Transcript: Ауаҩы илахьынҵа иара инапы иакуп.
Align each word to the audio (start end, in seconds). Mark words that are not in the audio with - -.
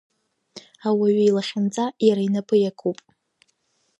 Ауаҩы 0.87 1.23
илахьынҵа 1.25 1.85
иара 2.07 2.21
инапы 2.27 2.55
иакуп. 2.59 2.97